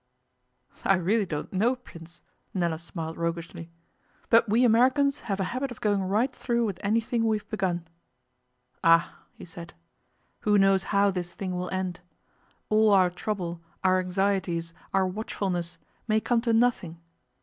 [0.83, 2.23] 'I really don't know, Prince,'
[2.55, 3.69] Nella smiled roguishly.
[4.31, 7.87] 'But we Americans have, a habit of going right through with anything we have begun.'
[8.83, 9.75] 'Ah!' he said,
[10.39, 11.99] 'who knows how this thing will end?
[12.69, 15.77] All our trouble, our anxieties, our watchfulness,
[16.07, 16.99] may come to nothing.